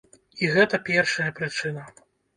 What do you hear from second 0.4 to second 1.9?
І гэта першая прычына.